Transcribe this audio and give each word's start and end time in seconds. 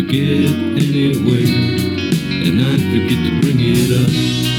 never 0.00 0.12
get 0.12 0.50
anywhere. 0.82 1.46
And 2.46 2.60
I 2.60 2.76
forget 2.76 3.18
to 3.26 3.40
bring 3.40 3.60
it 3.60 4.46
up. 4.46 4.49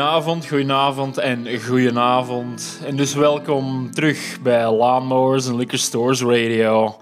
Goedenavond, 0.00 0.46
goedenavond 0.46 1.18
en 1.18 1.60
goedenavond. 1.60 2.80
En 2.84 2.96
dus 2.96 3.14
welkom 3.14 3.90
terug 3.90 4.38
bij 4.42 4.70
Lawnmowers 4.70 5.46
en 5.46 5.56
Liquor 5.56 5.78
Stores 5.78 6.22
Radio. 6.22 6.96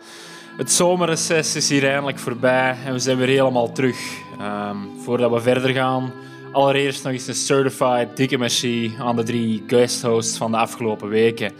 Het 0.56 0.70
zomerreces 0.70 1.56
is 1.56 1.69
hier 1.69 1.88
eindelijk 1.88 2.19
voorbij 2.19 2.76
en 2.84 2.92
we 2.92 2.98
zijn 2.98 3.16
weer 3.16 3.26
helemaal 3.26 3.72
terug. 3.72 3.97
Ehm, 4.38 4.76
voordat 5.03 5.31
we 5.31 5.41
verder 5.41 5.70
gaan, 5.70 6.12
allereerst 6.53 7.04
nog 7.04 7.12
eens 7.12 7.26
een 7.26 7.34
certified 7.34 8.16
dikke 8.16 8.38
merci 8.38 8.97
aan 9.00 9.16
de 9.16 9.22
drie 9.22 9.64
guest 9.66 10.03
hosts 10.03 10.37
van 10.37 10.50
de 10.50 10.56
afgelopen 10.56 11.08
weken. 11.08 11.53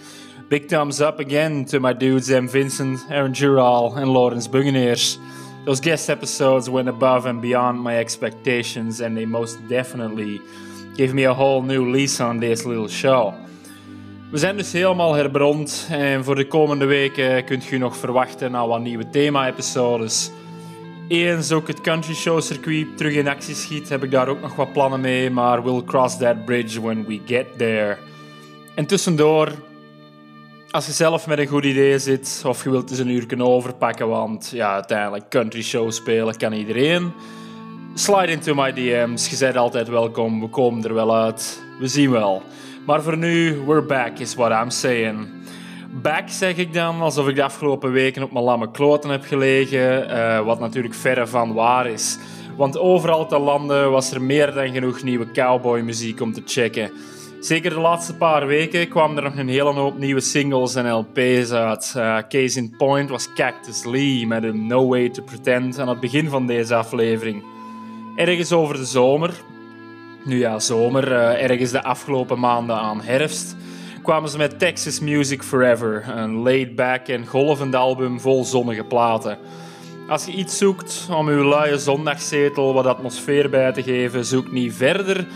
Big 0.49 0.65
thumbs 0.65 1.01
up 1.01 1.25
again 1.27 1.65
to 1.65 1.81
my 1.81 1.97
dudes 1.97 2.29
M. 2.29 2.49
Vincent, 2.49 3.07
Aaron 3.11 3.33
Jural 3.33 3.97
en 3.97 4.07
Lawrence 4.07 4.51
Bungeneers. 4.51 5.19
Those 5.65 5.83
guest 5.83 6.09
episodes 6.09 6.69
went 6.69 6.89
above 6.89 7.29
and 7.29 7.41
beyond 7.41 7.83
my 7.83 7.97
expectations 7.99 9.01
and 9.01 9.15
they 9.15 9.27
most 9.27 9.59
definitely 9.69 10.41
gave 10.99 11.15
me 11.15 11.29
a 11.29 11.33
whole 11.33 11.63
new 11.63 11.87
lease 11.95 12.25
on 12.25 12.41
this 12.41 12.65
little 12.65 12.89
show. 12.89 13.35
We 14.31 14.39
zijn 14.39 14.57
dus 14.57 14.73
helemaal 14.73 15.15
herbrond 15.15 15.89
en 15.91 16.25
voor 16.25 16.35
de 16.35 16.47
komende 16.47 16.85
weken 16.85 17.45
kunt 17.45 17.71
u 17.71 17.79
nog 17.79 17.97
verwachten 17.97 18.51
naar 18.51 18.67
wat 18.67 18.81
nieuwe 18.81 19.11
thema-episodes. 19.11 20.31
Eens 21.09 21.53
ook 21.53 21.67
het 21.67 21.81
country 21.81 22.15
show 22.15 22.41
circuit 22.41 22.97
terug 22.97 23.15
in 23.15 23.29
actie 23.29 23.55
schiet, 23.55 23.89
heb 23.89 24.05
ik 24.05 24.11
daar 24.11 24.29
ook 24.29 24.41
nog 24.41 24.57
wat 24.57 24.73
plannen 24.73 25.01
mee, 25.01 25.31
maar 25.31 25.63
we'll 25.63 25.83
cross 25.85 26.17
that 26.17 26.45
bridge 26.45 26.81
when 26.81 27.05
we 27.07 27.21
get 27.27 27.47
there. 27.59 27.97
En 28.75 28.87
tussendoor, 28.87 29.53
als 30.71 30.87
je 30.87 30.93
zelf 30.93 31.27
met 31.27 31.39
een 31.39 31.47
goed 31.47 31.65
idee 31.65 31.99
zit 31.99 32.43
of 32.47 32.65
je 32.65 32.71
wilt 32.71 32.91
eens 32.91 32.99
een 32.99 33.11
uur 33.11 33.27
kunnen 33.27 33.47
overpakken, 33.47 34.09
want 34.09 34.51
ja, 34.55 34.73
uiteindelijk 34.73 35.29
country 35.29 35.63
show 35.63 35.91
spelen 35.91 36.37
kan 36.37 36.53
iedereen. 36.53 37.13
Slide 37.99 38.31
into 38.31 38.55
my 38.55 38.73
DM's, 38.73 39.29
je 39.29 39.37
bent 39.39 39.57
altijd 39.57 39.89
welkom, 39.89 40.41
we 40.41 40.49
komen 40.49 40.85
er 40.85 40.95
wel 40.95 41.17
uit, 41.17 41.63
we 41.79 41.87
zien 41.87 42.11
wel. 42.11 42.43
Maar 42.87 43.03
voor 43.03 43.17
nu, 43.17 43.63
we're 43.67 43.83
back 43.83 44.19
is 44.19 44.35
what 44.35 44.63
I'm 44.63 44.71
saying. 44.71 45.29
Back 46.03 46.29
zeg 46.29 46.57
ik 46.57 46.73
dan, 46.73 47.01
alsof 47.01 47.29
ik 47.29 47.35
de 47.35 47.43
afgelopen 47.43 47.93
weken 47.93 48.23
op 48.23 48.33
mijn 48.33 48.45
lamme 48.45 48.71
kloten 48.71 49.11
heb 49.11 49.25
gelegen, 49.25 50.11
eh, 50.11 50.45
wat 50.45 50.61
natuurlijk 50.61 50.95
verre 50.95 51.27
van 51.27 51.53
waar 51.55 51.87
is. 51.87 52.19
Want 52.57 52.79
overal 52.79 53.27
te 53.27 53.39
landen 53.39 53.91
was 53.91 54.13
er 54.13 54.23
meer 54.23 54.55
dan 54.55 54.73
genoeg 54.73 55.03
nieuwe 55.03 55.31
cowboymuziek 55.31 56.21
om 56.21 56.33
te 56.33 56.43
checken. 56.47 56.91
Zeker 57.41 57.71
de 57.71 57.81
laatste 57.81 58.15
paar 58.15 58.47
weken 58.47 58.89
kwamen 58.89 59.17
er 59.17 59.23
nog 59.23 59.37
een 59.37 59.49
hele 59.49 59.73
hoop 59.73 59.99
nieuwe 59.99 60.21
singles 60.21 60.75
en 60.75 60.93
LP's 60.93 61.51
uit. 61.51 61.93
Eh, 61.97 62.19
case 62.29 62.59
in 62.59 62.75
point 62.77 63.11
was 63.11 63.33
Cactus 63.33 63.85
Lee 63.85 64.27
met 64.27 64.43
een 64.43 64.67
No 64.67 64.89
Way 64.89 65.09
to 65.09 65.23
Pretend 65.23 65.79
aan 65.79 65.89
het 65.89 66.01
begin 66.01 66.29
van 66.29 66.47
deze 66.47 66.75
aflevering. 66.75 67.57
Ergens 68.19 68.53
over 68.53 68.77
de 68.77 68.85
zomer, 68.85 69.35
nu 70.25 70.39
ja, 70.39 70.59
zomer, 70.59 71.13
eh, 71.13 71.51
ergens 71.51 71.71
de 71.71 71.83
afgelopen 71.83 72.39
maanden 72.39 72.77
aan 72.77 73.01
herfst, 73.01 73.57
kwamen 74.03 74.31
ze 74.31 74.37
met 74.37 74.59
Texas 74.59 75.01
Music 75.01 75.43
Forever, 75.43 76.09
een 76.09 76.35
laid-back 76.35 77.07
en 77.07 77.27
golvend 77.27 77.75
album 77.75 78.21
vol 78.21 78.45
zonnige 78.45 78.85
platen. 78.85 79.39
Als 80.09 80.25
je 80.25 80.33
iets 80.33 80.59
zoekt 80.59 81.09
om 81.11 81.29
uw 81.29 81.43
luie 81.49 81.79
zondagszetel 81.79 82.75
wat 82.75 82.87
atmosfeer 82.87 83.51
bij 83.51 83.73
te 83.73 83.83
geven, 83.83 84.25
zoek 84.25 84.53
niet 84.53 84.75
verder, 84.75 85.27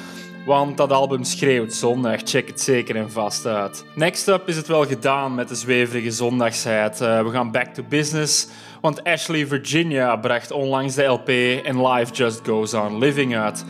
Want 0.45 0.77
dat 0.77 0.93
album 0.93 1.25
schreeuwt 1.25 1.75
zondag. 1.75 2.21
Check 2.25 2.47
het 2.47 2.61
zeker 2.61 2.97
en 2.97 3.11
vast 3.11 3.47
uit. 3.47 3.85
Next 3.95 4.29
up 4.29 4.49
is 4.49 4.57
het 4.57 4.67
wel 4.67 4.87
gedaan 4.87 5.35
met 5.35 5.49
de 5.49 5.55
zweverige 5.55 6.11
zondagsheid. 6.11 7.01
Uh, 7.01 7.23
we 7.23 7.31
gaan 7.31 7.51
back 7.51 7.75
to 7.75 7.83
business. 7.89 8.49
Want 8.81 9.05
Ashley 9.05 9.47
Virginia 9.47 10.17
bracht 10.17 10.51
onlangs 10.51 10.95
de 10.95 11.05
LP 11.05 11.29
en 11.65 11.87
Life 11.87 12.13
Just 12.13 12.41
Goes 12.45 12.75
On 12.75 12.99
Living 12.99 13.37
uit. 13.37 13.65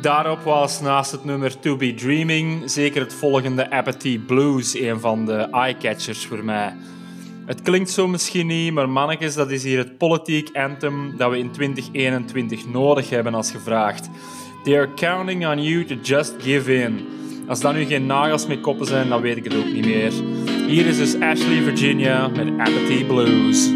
Daarop 0.00 0.42
was 0.42 0.80
naast 0.80 1.10
het 1.10 1.24
nummer 1.24 1.60
To 1.60 1.76
Be 1.76 1.94
Dreaming 1.94 2.70
zeker 2.70 3.00
het 3.00 3.14
volgende 3.14 3.70
Apathy 3.70 4.18
Blues 4.18 4.74
een 4.74 5.00
van 5.00 5.26
de 5.26 5.36
eyecatchers 5.36 6.26
voor 6.26 6.44
mij. 6.44 6.74
Het 7.46 7.62
klinkt 7.62 7.90
zo 7.90 8.08
misschien 8.08 8.46
niet, 8.46 8.72
maar 8.72 8.88
mannetjes, 8.88 9.34
dat 9.34 9.50
is 9.50 9.62
hier 9.62 9.78
het 9.78 9.98
politiek 9.98 10.56
anthem 10.56 11.16
dat 11.16 11.30
we 11.30 11.38
in 11.38 11.50
2021 11.50 12.66
nodig 12.66 13.10
hebben 13.10 13.34
als 13.34 13.50
gevraagd. 13.50 14.08
They 14.64 14.76
are 14.76 14.86
counting 14.86 15.44
on 15.44 15.58
you 15.58 15.84
to 15.84 15.94
just 15.94 16.40
give 16.40 16.70
in. 16.70 17.06
Als 17.48 17.60
dat 17.60 17.74
nu 17.74 17.84
geen 17.84 18.06
nagels 18.06 18.46
met 18.46 18.60
koppen 18.60 18.86
zijn, 18.86 19.08
dan 19.08 19.20
weet 19.20 19.36
ik 19.36 19.44
het 19.44 19.56
ook 19.56 19.72
niet 19.72 19.84
meer. 19.84 20.12
Hier 20.66 20.86
is 20.86 20.96
dus 20.96 21.20
Ashley 21.20 21.62
Virginia 21.62 22.28
met 22.28 22.48
Apathy 22.58 23.04
Blues. 23.04 23.68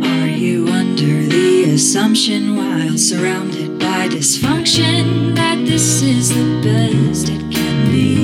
Are 0.00 0.38
you 0.38 0.68
under 0.68 1.28
the 1.28 1.70
assumption 1.74 2.54
while 2.54 2.98
surrounded 2.98 3.78
by 3.78 4.08
dysfunction 4.08 5.34
that 5.34 5.66
this 5.66 6.02
is 6.02 6.28
the 6.28 6.58
best 6.62 7.28
it 7.28 7.50
can 7.50 7.90
be? 7.90 8.16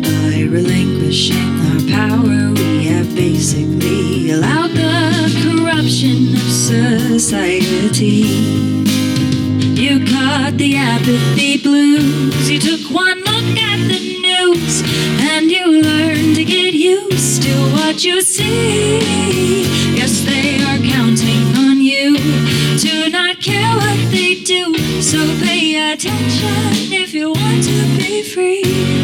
By 0.00 0.48
relinquishing 0.50 1.60
our 1.70 1.80
power, 1.90 2.52
we 2.52 2.84
have 2.84 3.14
basically 3.14 4.30
allowed 4.30 4.70
the 4.70 5.28
corruption 5.42 6.34
of 6.34 6.50
society. 7.18 7.58
Caught 10.50 10.58
the 10.58 10.76
apathy 10.76 11.58
blues. 11.58 12.50
You 12.50 12.58
took 12.58 12.90
one 12.90 13.18
look 13.18 13.56
at 13.56 13.78
the 13.86 14.18
news 14.20 14.82
and 15.30 15.48
you 15.48 15.80
learned 15.80 16.34
to 16.34 16.44
get 16.44 16.74
used 16.74 17.42
to 17.42 17.54
what 17.74 18.04
you 18.04 18.20
see. 18.20 18.98
Yes, 19.94 20.24
they 20.24 20.60
are 20.64 20.78
counting 20.78 21.54
on 21.56 21.80
you 21.80 22.16
to 22.78 23.10
not 23.10 23.40
care 23.40 23.76
what 23.76 24.10
they 24.10 24.42
do. 24.42 24.74
So 25.00 25.18
pay 25.38 25.92
attention 25.92 26.92
if 26.92 27.14
you 27.14 27.30
want 27.30 27.62
to 27.64 27.98
be 27.98 28.22
free. 28.24 28.99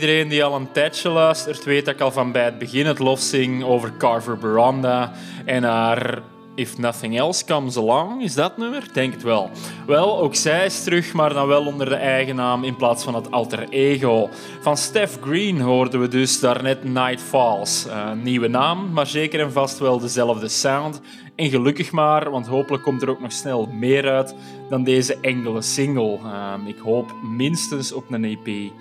iedereen 0.00 0.28
die 0.28 0.44
al 0.44 0.54
een 0.54 0.72
tijdje 0.72 1.08
luistert, 1.08 1.64
weet 1.64 1.84
dat 1.84 1.94
ik 1.94 2.00
al 2.00 2.10
van 2.10 2.32
bij 2.32 2.44
het 2.44 2.58
begin 2.58 2.86
het 2.86 2.98
lof 2.98 3.20
zing 3.20 3.64
over 3.64 3.92
Carver 3.96 4.38
Baranda 4.38 5.12
en 5.44 5.62
haar 5.62 6.22
If 6.54 6.78
Nothing 6.78 7.18
Else 7.18 7.44
Comes 7.44 7.76
Along. 7.76 8.22
Is 8.22 8.34
dat 8.34 8.56
nummer? 8.56 8.84
Denk 8.92 9.12
het 9.12 9.22
wel. 9.22 9.50
Wel, 9.86 10.18
ook 10.18 10.34
zij 10.34 10.64
is 10.64 10.82
terug, 10.82 11.12
maar 11.12 11.34
dan 11.34 11.46
wel 11.46 11.66
onder 11.66 11.88
de 11.88 11.94
eigen 11.94 12.36
naam 12.36 12.64
in 12.64 12.76
plaats 12.76 13.04
van 13.04 13.14
het 13.14 13.30
alter 13.30 13.68
ego. 13.68 14.28
Van 14.60 14.76
Steph 14.76 15.16
Green 15.20 15.60
hoorden 15.60 16.00
we 16.00 16.08
dus 16.08 16.40
daarnet 16.40 16.84
Night 16.84 17.20
Falls. 17.20 17.86
Een 17.90 18.22
nieuwe 18.22 18.48
naam, 18.48 18.92
maar 18.92 19.06
zeker 19.06 19.40
en 19.40 19.52
vast 19.52 19.78
wel 19.78 19.98
dezelfde 19.98 20.48
sound. 20.48 21.00
En 21.36 21.50
gelukkig 21.50 21.92
maar, 21.92 22.30
want 22.30 22.46
hopelijk 22.46 22.82
komt 22.82 23.02
er 23.02 23.10
ook 23.10 23.20
nog 23.20 23.32
snel 23.32 23.66
meer 23.72 24.10
uit 24.10 24.34
dan 24.68 24.84
deze 24.84 25.18
enkele 25.20 25.62
single. 25.62 26.18
Eh, 26.24 26.54
ik 26.66 26.78
hoop 26.78 27.14
minstens 27.22 27.92
op 27.92 28.04
een 28.10 28.24
EP. 28.24 28.72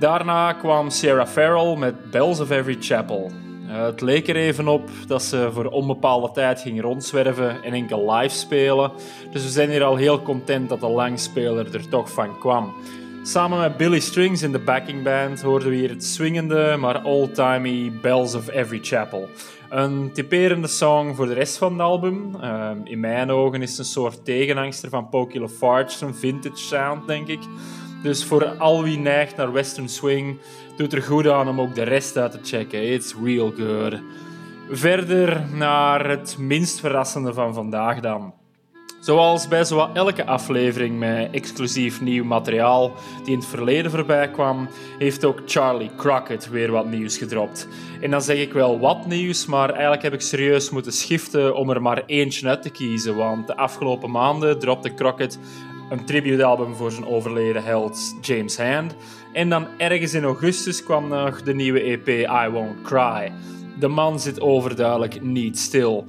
Daarna 0.00 0.52
kwam 0.52 0.90
Sierra 0.90 1.26
Farrell 1.26 1.76
met 1.76 2.10
Bells 2.10 2.40
of 2.40 2.50
Every 2.50 2.76
Chapel. 2.80 3.30
Eh, 3.68 3.84
het 3.84 4.00
leek 4.00 4.28
er 4.28 4.36
even 4.36 4.68
op 4.68 4.88
dat 5.06 5.22
ze 5.22 5.50
voor 5.52 5.64
onbepaalde 5.64 6.30
tijd 6.32 6.60
ging 6.60 6.80
rondzwerven 6.80 7.62
en 7.62 7.72
enkel 7.72 8.12
live 8.12 8.34
spelen. 8.34 8.92
Dus 9.32 9.42
we 9.42 9.48
zijn 9.48 9.70
hier 9.70 9.84
al 9.84 9.96
heel 9.96 10.22
content 10.22 10.68
dat 10.68 10.80
de 10.80 10.88
langspeler 10.88 11.74
er 11.74 11.88
toch 11.88 12.12
van 12.12 12.38
kwam. 12.38 12.72
Samen 13.22 13.58
met 13.58 13.76
Billy 13.76 14.00
Strings 14.00 14.42
in 14.42 14.52
de 14.52 14.58
backingband 14.58 15.42
hoorden 15.42 15.68
we 15.68 15.74
hier 15.74 15.90
het 15.90 16.04
swingende, 16.04 16.76
maar 16.78 17.04
old-timey 17.04 17.92
Bells 18.02 18.34
of 18.34 18.48
Every 18.50 18.78
Chapel. 18.82 19.28
Een 19.70 20.10
typerende 20.12 20.68
song 20.68 21.14
voor 21.14 21.26
de 21.26 21.34
rest 21.34 21.56
van 21.56 21.72
het 21.72 21.82
album. 21.82 22.36
Eh, 22.40 22.70
in 22.84 23.00
mijn 23.00 23.30
ogen 23.30 23.62
is 23.62 23.70
het 23.70 23.78
een 23.78 23.84
soort 23.84 24.24
tegenangster 24.24 24.88
van 24.88 25.08
Pokey 25.08 25.40
Lafarge, 25.40 26.04
een 26.06 26.14
vintage 26.14 26.56
sound, 26.56 27.06
denk 27.06 27.28
ik. 27.28 27.40
Dus 28.02 28.24
voor 28.24 28.46
al 28.46 28.82
wie 28.82 28.98
neigt 28.98 29.36
naar 29.36 29.52
western 29.52 29.88
swing, 29.88 30.38
doet 30.76 30.92
er 30.92 31.02
goed 31.02 31.28
aan 31.28 31.48
om 31.48 31.60
ook 31.60 31.74
de 31.74 31.82
rest 31.82 32.16
uit 32.16 32.32
te 32.32 32.38
checken. 32.42 32.92
It's 32.92 33.14
real 33.24 33.52
good. 33.56 34.00
Verder 34.70 35.46
naar 35.52 36.08
het 36.08 36.36
minst 36.38 36.80
verrassende 36.80 37.32
van 37.32 37.54
vandaag 37.54 38.00
dan. 38.00 38.32
Zoals 39.00 39.48
bij 39.48 39.64
zowat 39.64 39.96
elke 39.96 40.26
aflevering 40.26 40.98
met 40.98 41.30
exclusief 41.30 42.00
nieuw 42.00 42.24
materiaal 42.24 42.92
die 43.24 43.32
in 43.32 43.38
het 43.38 43.48
verleden 43.48 43.90
voorbij 43.90 44.30
kwam, 44.30 44.68
heeft 44.98 45.24
ook 45.24 45.40
Charlie 45.46 45.90
Crockett 45.96 46.48
weer 46.48 46.70
wat 46.70 46.86
nieuws 46.86 47.18
gedropt. 47.18 47.68
En 48.00 48.10
dan 48.10 48.22
zeg 48.22 48.36
ik 48.36 48.52
wel 48.52 48.78
wat 48.78 49.06
nieuws, 49.06 49.46
maar 49.46 49.70
eigenlijk 49.70 50.02
heb 50.02 50.12
ik 50.12 50.20
serieus 50.20 50.70
moeten 50.70 50.92
schiften 50.92 51.56
om 51.56 51.70
er 51.70 51.82
maar 51.82 52.02
eentje 52.06 52.48
uit 52.48 52.62
te 52.62 52.70
kiezen, 52.70 53.16
want 53.16 53.46
de 53.46 53.56
afgelopen 53.56 54.10
maanden 54.10 54.58
dropte 54.58 54.94
Crockett 54.94 55.38
een 55.90 56.04
tributealbum 56.04 56.74
voor 56.74 56.92
zijn 56.92 57.06
overleden 57.06 57.64
held 57.64 58.16
James 58.20 58.58
Hand. 58.58 58.94
En 59.32 59.48
dan 59.48 59.66
ergens 59.78 60.14
in 60.14 60.24
augustus 60.24 60.84
kwam 60.84 61.08
nog 61.08 61.42
de 61.42 61.54
nieuwe 61.54 61.80
EP 61.80 62.08
I 62.08 62.48
Won't 62.50 62.82
Cry. 62.82 63.32
De 63.78 63.88
man 63.88 64.20
zit 64.20 64.40
overduidelijk 64.40 65.22
niet 65.22 65.58
stil. 65.58 66.06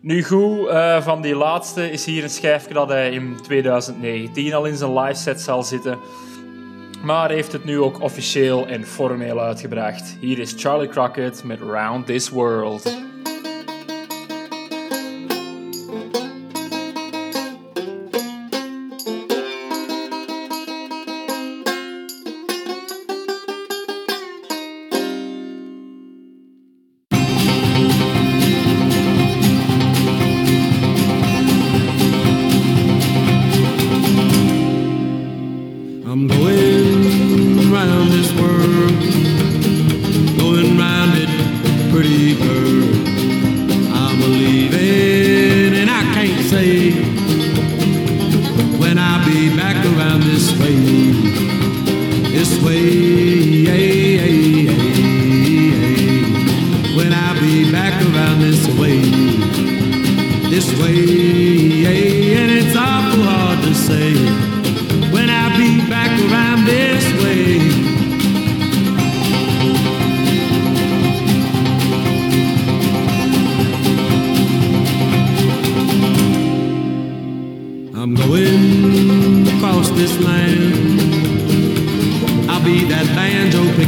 Nu 0.00 0.24
goed, 0.24 0.68
uh, 0.68 1.02
van 1.02 1.22
die 1.22 1.34
laatste 1.34 1.90
is 1.90 2.04
hier 2.04 2.22
een 2.22 2.30
schijfje 2.30 2.74
dat 2.74 2.88
hij 2.88 3.10
in 3.10 3.36
2019 3.42 4.54
al 4.54 4.64
in 4.64 4.76
zijn 4.76 4.98
live 4.98 5.20
set 5.20 5.40
zal 5.40 5.62
zitten. 5.62 5.98
Maar 7.04 7.30
heeft 7.30 7.52
het 7.52 7.64
nu 7.64 7.78
ook 7.78 8.00
officieel 8.00 8.66
en 8.66 8.86
formeel 8.86 9.40
uitgebracht. 9.40 10.16
Hier 10.20 10.38
is 10.38 10.54
Charlie 10.56 10.88
Crockett 10.88 11.44
met 11.44 11.60
Round 11.60 12.06
This 12.06 12.28
World. 12.28 13.13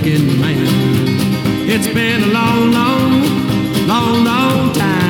Picking 0.06 0.40
man. 0.40 1.68
It's 1.68 1.88
been 1.88 2.22
a 2.22 2.26
long, 2.26 2.70
long, 2.70 3.86
long, 3.88 4.24
long 4.24 4.72
time 4.72 5.05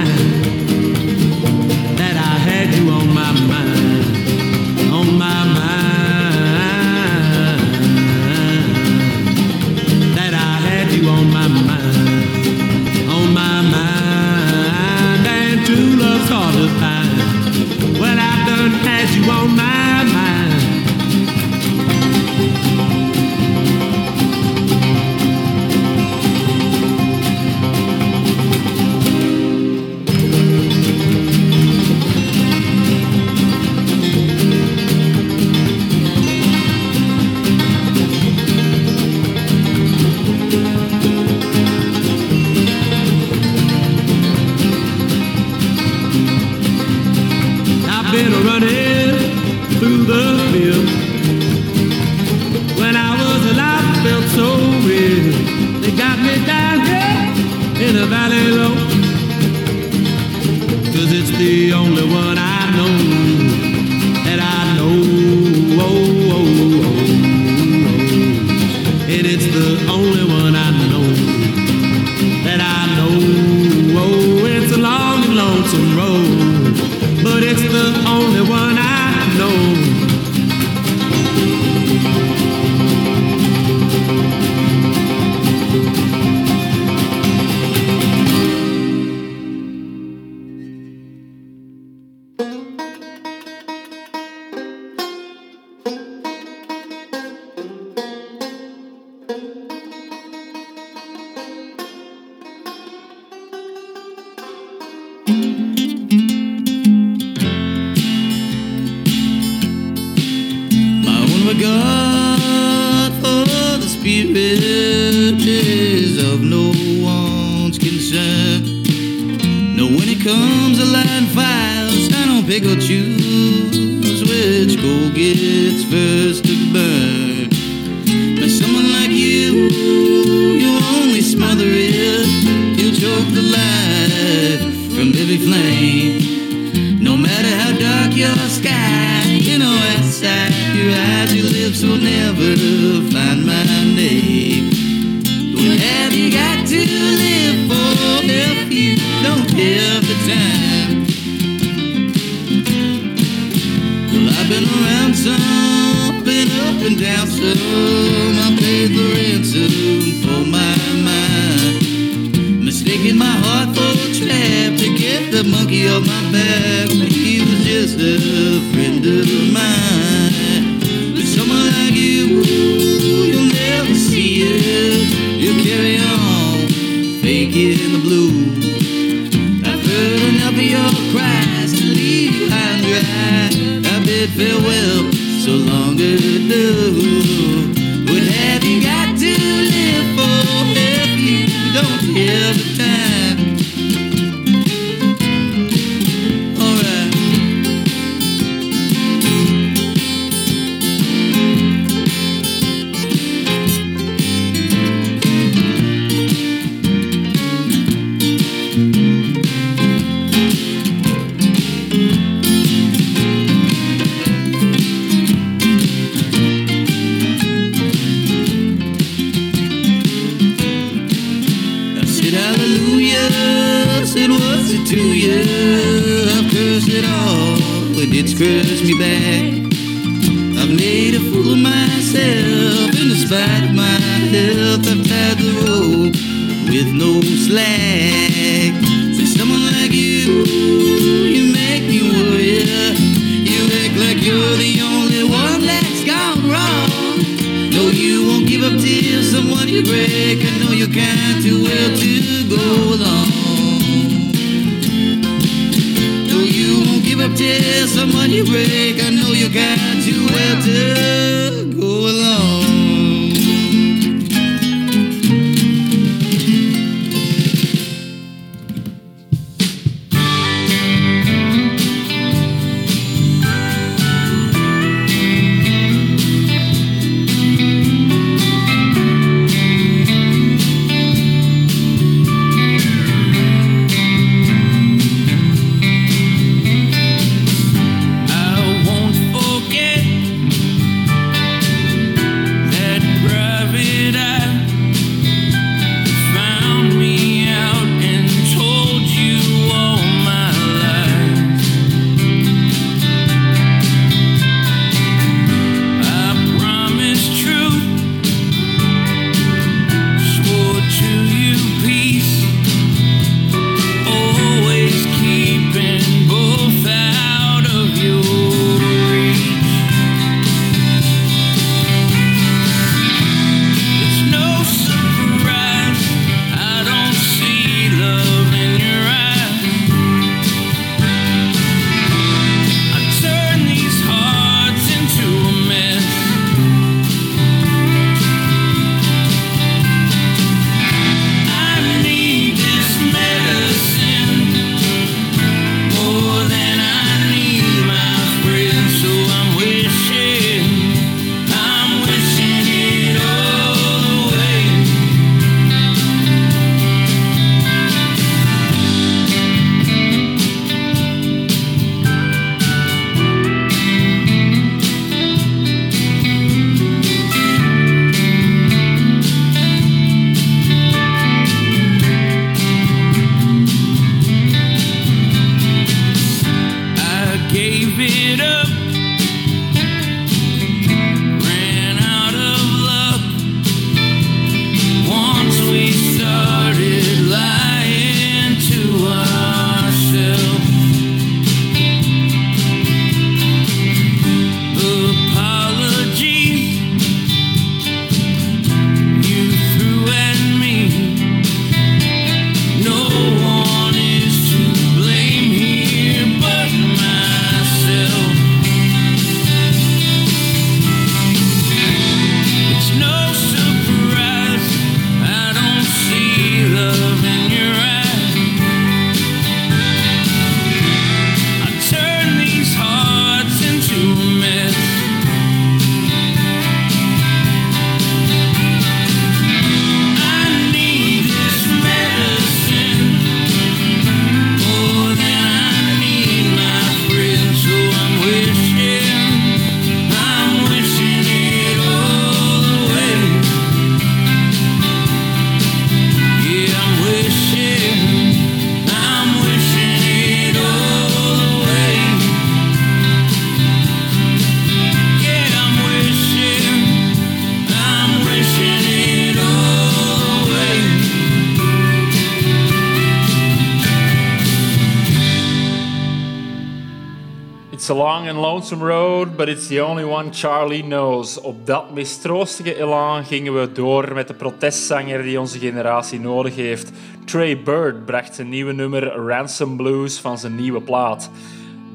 road, 468.72 469.37
but 469.37 469.48
it's 469.48 469.66
the 469.66 469.85
only 469.85 470.05
one 470.05 470.33
Charlie 470.33 470.83
knows. 470.83 471.40
Op 471.40 471.66
dat 471.66 471.94
mistroostige 471.94 472.76
elan 472.76 473.24
gingen 473.24 473.61
we 473.61 473.72
door 473.72 474.14
met 474.14 474.29
de 474.29 474.35
protestzanger 474.35 475.22
die 475.22 475.40
onze 475.40 475.59
generatie 475.59 476.20
nodig 476.20 476.57
heeft. 476.57 476.90
Trey 477.24 477.62
Bird 477.62 478.05
bracht 478.05 478.35
zijn 478.35 478.48
nieuwe 478.48 478.72
nummer 478.72 479.05
Ransom 479.12 479.76
Blues 479.76 480.18
van 480.18 480.38
zijn 480.38 480.55
nieuwe 480.55 480.81
plaat. 480.81 481.31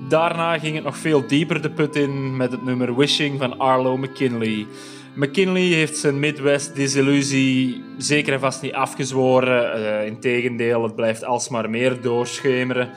Daarna 0.07 0.59
ging 0.59 0.75
het 0.75 0.83
nog 0.83 0.97
veel 0.97 1.27
dieper 1.27 1.61
de 1.61 1.69
put 1.69 1.95
in 1.95 2.37
met 2.37 2.51
het 2.51 2.65
nummer 2.65 2.95
Wishing 2.95 3.39
van 3.39 3.59
Arlo 3.59 3.97
McKinley. 3.97 4.65
McKinley 5.13 5.61
heeft 5.61 5.97
zijn 5.97 6.19
Midwest-disillusie 6.19 7.83
zeker 7.97 8.33
en 8.33 8.39
vast 8.39 8.61
niet 8.61 8.73
afgezworen. 8.73 9.79
Uh, 9.79 10.05
Integendeel, 10.05 10.83
het 10.83 10.95
blijft 10.95 11.23
alsmaar 11.23 11.69
meer 11.69 12.01
doorschemeren. 12.01 12.89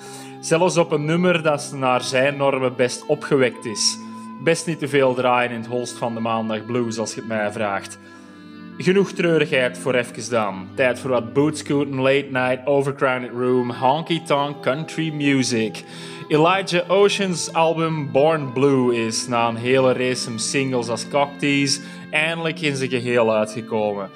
Zelfs 0.44 0.76
op 0.76 0.92
een 0.92 1.04
nummer 1.04 1.42
dat 1.42 1.72
naar 1.74 2.02
zijn 2.02 2.36
normen 2.36 2.76
best 2.76 3.06
opgewekt 3.06 3.64
is. 3.64 3.98
Best 4.42 4.66
niet 4.66 4.78
te 4.78 4.88
veel 4.88 5.14
draaien 5.14 5.50
in 5.50 5.56
het 5.56 5.66
holst 5.66 5.98
van 5.98 6.14
de 6.14 6.20
maandag 6.20 6.64
blues, 6.66 6.98
als 6.98 7.14
je 7.14 7.20
het 7.20 7.28
mij 7.28 7.52
vraagt. 7.52 7.98
Genoeg 8.78 9.12
treurigheid 9.12 9.78
voor 9.78 9.94
even 9.94 10.30
dan. 10.30 10.68
Tijd 10.74 10.98
voor 10.98 11.10
wat 11.10 11.32
bootscooten, 11.32 12.00
late 12.00 12.28
night, 12.30 12.66
overcrowded 12.66 13.30
room, 13.30 13.70
honky-tonk 13.70 14.62
country 14.62 15.12
music. 15.14 15.84
Elijah 16.28 16.90
Ocean's 16.90 17.52
album 17.52 18.12
Born 18.12 18.52
Blue 18.52 19.06
is 19.06 19.28
na 19.28 19.48
een 19.48 19.56
hele 19.56 19.92
race 19.92 20.38
singles 20.38 20.88
als 20.88 21.08
Cocktease 21.08 21.80
eindelijk 22.10 22.60
in 22.60 22.76
zijn 22.76 22.90
geheel 22.90 23.34
uitgekomen. 23.34 24.10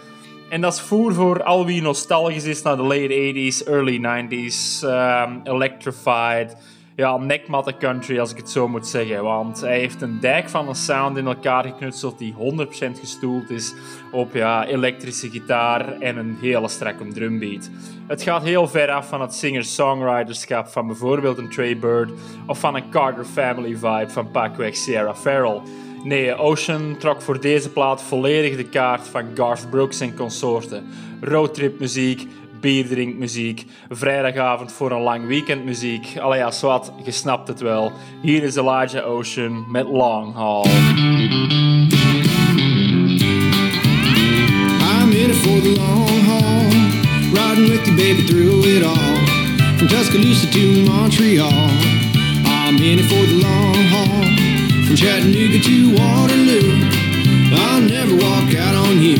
En 0.48 0.60
dat 0.60 0.72
is 0.72 0.80
voer 0.80 1.14
voor 1.14 1.42
al 1.42 1.66
wie 1.66 1.82
nostalgisch 1.82 2.44
is 2.44 2.62
naar 2.62 2.76
de 2.76 2.82
late 2.82 3.32
80s, 3.34 3.66
early 3.66 3.98
90s, 3.98 4.82
um, 4.82 5.40
electrified, 5.44 6.56
ja, 6.96 7.16
nekmatte 7.16 7.76
country 7.76 8.18
als 8.18 8.30
ik 8.30 8.36
het 8.36 8.50
zo 8.50 8.68
moet 8.68 8.86
zeggen. 8.86 9.22
Want 9.22 9.60
hij 9.60 9.78
heeft 9.78 10.02
een 10.02 10.20
dijk 10.20 10.48
van 10.48 10.68
een 10.68 10.74
sound 10.74 11.16
in 11.16 11.26
elkaar 11.26 11.64
geknutseld 11.64 12.18
die 12.18 12.34
100% 12.34 12.98
gestoeld 13.00 13.50
is 13.50 13.74
op 14.12 14.34
ja, 14.34 14.66
elektrische 14.66 15.30
gitaar 15.30 16.00
en 16.00 16.16
een 16.16 16.36
hele 16.40 16.68
strakke 16.68 17.08
drumbeat. 17.08 17.70
Het 18.06 18.22
gaat 18.22 18.42
heel 18.42 18.68
ver 18.68 18.90
af 18.90 19.08
van 19.08 19.20
het 19.20 19.34
singer-songwriterschap 19.34 20.68
van 20.68 20.86
bijvoorbeeld 20.86 21.38
een 21.38 21.50
Trey 21.50 21.78
Bird 21.78 22.10
of 22.46 22.58
van 22.58 22.74
een 22.74 22.90
Carter 22.90 23.24
Family 23.24 23.76
vibe 23.76 24.08
van 24.08 24.30
pakweg 24.30 24.76
Sierra 24.76 25.14
Farrell. 25.14 25.60
Nee, 26.04 26.34
Ocean 26.34 26.96
trok 26.98 27.22
voor 27.22 27.40
deze 27.40 27.70
plaat 27.70 28.02
volledig 28.02 28.56
de 28.56 28.68
kaart 28.68 29.08
van 29.08 29.24
Garth 29.34 29.70
Brooks 29.70 30.00
en 30.00 30.14
consorten. 30.14 30.86
Roadtripmuziek, 31.20 32.26
bierdrinkmuziek, 32.60 33.64
vrijdagavond 33.88 34.72
voor 34.72 34.90
een 34.90 35.00
lang 35.00 35.26
weekend 35.26 35.64
muziek. 35.64 36.18
Allee, 36.18 36.38
ja, 36.38 36.50
zwart, 36.50 36.90
je 37.04 37.10
snapt 37.10 37.48
het 37.48 37.60
wel. 37.60 37.92
Hier 38.22 38.42
is 38.42 38.56
Elijah 38.56 39.10
Ocean 39.10 39.64
met 39.70 39.86
Long 39.86 40.34
Haul. 40.34 40.66
I'm 45.00 45.12
in 45.12 45.34
for 45.34 45.60
the 45.60 45.74
long 45.76 46.20
haul, 46.26 46.68
riding 47.32 47.68
with 47.68 47.86
you, 47.86 47.96
baby, 47.96 48.22
through 48.24 48.66
it 48.66 48.82
all. 48.82 49.26
From 49.76 49.88
Tuscaloosa 49.88 50.48
to 50.48 50.90
Montreal, 50.90 51.70
I'm 52.44 52.76
in 52.76 52.98
for 52.98 53.26
the 53.26 53.38
long 53.42 53.74
haul. 53.74 54.57
From 54.88 54.96
Chattanooga 54.96 55.60
to 55.60 55.92
Waterloo, 56.00 56.80
I'll 57.52 57.82
never 57.82 58.16
walk 58.16 58.54
out 58.56 58.74
on 58.74 59.02
you. 59.02 59.16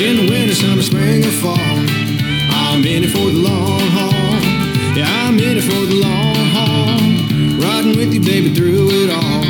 In 0.00 0.16
the 0.16 0.26
winter, 0.30 0.54
summer, 0.54 0.80
spring, 0.80 1.22
or 1.26 1.30
fall, 1.30 1.58
I'm 1.58 2.82
in 2.82 3.04
it 3.04 3.10
for 3.10 3.28
the 3.28 3.36
long 3.36 3.80
haul. 3.92 4.96
Yeah, 4.96 5.04
I'm 5.28 5.38
in 5.38 5.58
it 5.58 5.64
for 5.64 5.84
the 5.84 6.00
long 6.00 6.48
haul, 6.56 7.60
riding 7.60 7.98
with 7.98 8.14
you, 8.14 8.20
baby, 8.22 8.54
through 8.54 8.88
it 8.92 9.10
all. 9.10 9.44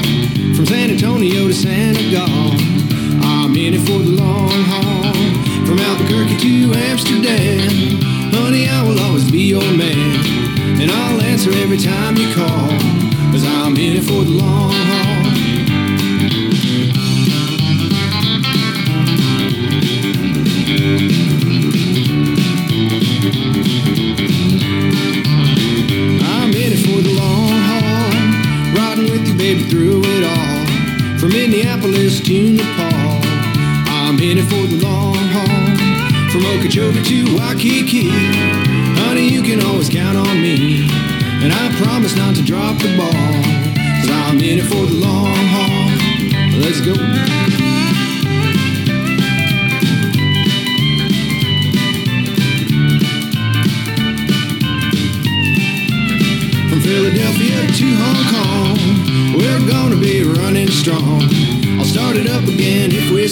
From 0.56 0.66
San 0.66 0.90
Antonio 0.90 1.46
to 1.46 1.54
Santa 1.54 2.02
Gall, 2.10 2.58
I'm 3.22 3.54
in 3.54 3.74
it 3.74 3.86
for 3.86 4.02
the 4.02 4.18
long 4.18 4.50
haul. 4.50 5.14
From 5.64 5.78
Albuquerque 5.78 6.36
to 6.38 6.74
Amsterdam, 6.74 8.02
honey, 8.34 8.68
I 8.68 8.82
will 8.82 8.98
always 8.98 9.30
be 9.30 9.42
your 9.42 9.62
man. 9.62 10.80
And 10.82 10.90
I'll 10.90 11.20
answer 11.20 11.52
every 11.52 11.78
time 11.78 12.16
you 12.16 12.34
call, 12.34 12.70
cause 13.30 13.46
I'm 13.46 13.76
in 13.76 13.98
it 13.98 14.02
for 14.02 14.24
the 14.24 14.30
long 14.30 14.72
haul. 14.72 14.91
Minneapolis 31.92 32.20
to 32.22 32.52
Nepal, 32.54 33.20
I'm 33.92 34.18
in 34.18 34.38
it 34.38 34.44
for 34.44 34.66
the 34.66 34.80
long 34.82 35.14
haul. 35.14 36.30
From 36.30 36.46
Okeechobee 36.46 37.02
to 37.02 37.36
Waikiki, 37.36 38.08
honey, 38.96 39.28
you 39.28 39.42
can 39.42 39.60
always 39.60 39.90
count 39.90 40.16
on 40.16 40.40
me. 40.40 40.88
And 41.42 41.52
I 41.52 41.70
promise 41.84 42.16
not 42.16 42.34
to 42.36 42.42
drop 42.42 42.78
the 42.78 42.96
ball, 42.96 43.12
cause 43.12 44.10
I'm 44.10 44.38
in 44.38 44.60
it 44.60 44.64
for 44.64 44.86
the 44.86 44.94
long 44.94 45.36
haul. 45.52 46.60
Let's 46.62 46.80
go. 46.80 47.01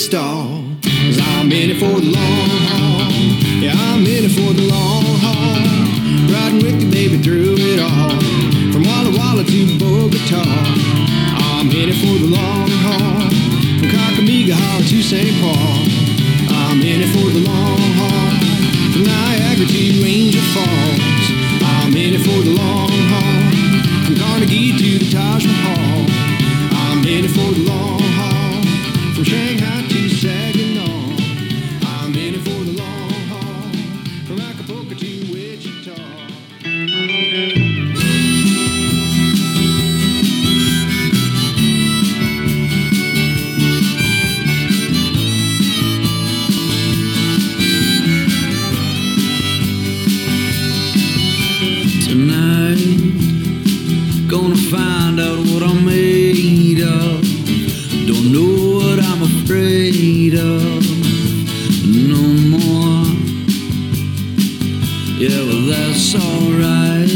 star. 0.00 0.59
Yeah, 65.20 65.44
well, 65.44 65.66
that's 65.66 66.14
alright. 66.14 67.10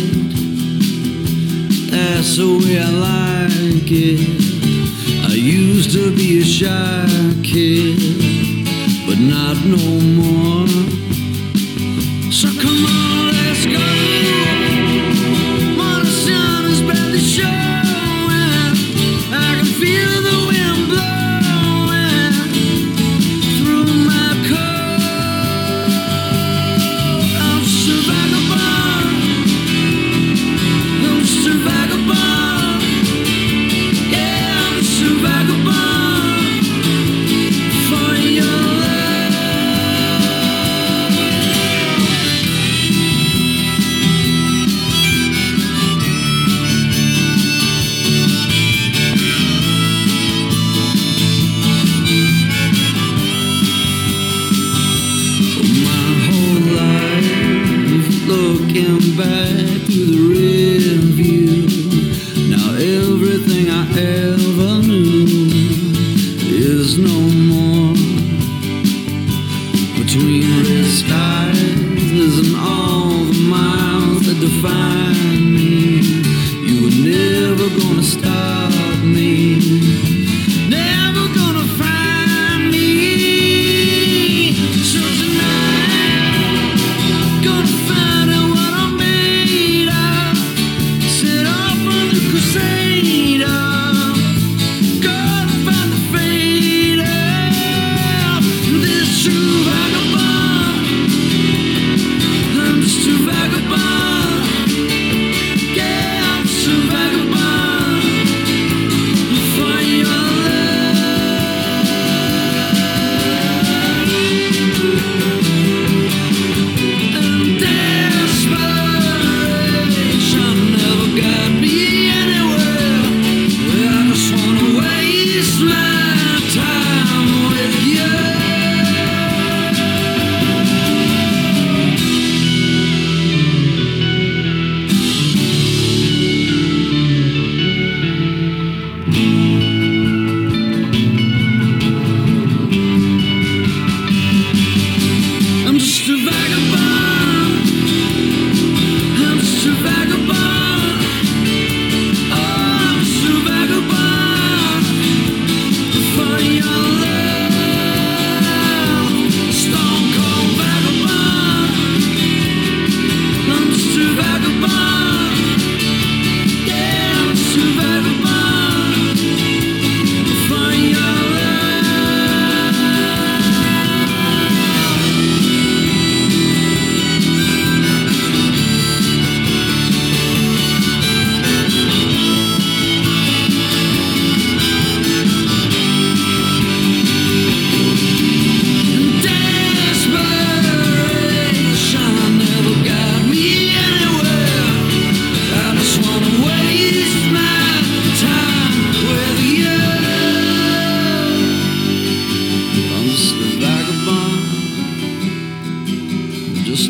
That's 1.91 2.37
the 2.37 2.61
way 2.61 2.79
I 2.79 2.91
like 2.91 3.91
it. 3.91 5.25
I 5.25 5.33
used 5.33 5.93
to 5.93 6.15
be 6.15 6.43
a 6.43 6.45
shy 6.45 7.09
kid, 7.43 7.97
but 9.07 9.19
not 9.19 9.57
no 9.65 10.01
more. 10.21 10.94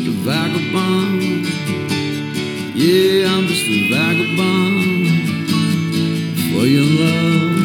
Just 0.05 0.17
a 0.17 0.23
vagabond. 0.23 1.47
Yeah, 2.75 3.27
I'm 3.29 3.45
just 3.47 3.65
a 3.65 3.89
vagabond 3.89 5.07
for 6.51 6.65
your 6.65 6.83
love. 6.83 7.55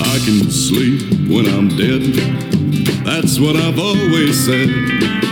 I 0.00 0.18
can 0.24 0.50
sleep 0.50 1.28
when 1.28 1.46
I'm 1.46 1.68
dead. 1.76 2.02
That's 3.04 3.40
what 3.40 3.56
I've 3.56 3.78
always 3.78 4.44
said. 4.44 4.68